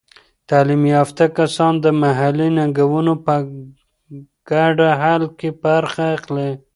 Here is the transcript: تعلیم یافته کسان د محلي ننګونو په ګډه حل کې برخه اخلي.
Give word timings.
تعلیم 0.49 0.83
یافته 0.95 1.25
کسان 1.37 1.73
د 1.83 1.85
محلي 2.01 2.49
ننګونو 2.57 3.13
په 3.25 3.35
ګډه 4.49 4.89
حل 5.01 5.23
کې 5.39 5.49
برخه 5.63 6.03
اخلي. 6.15 6.51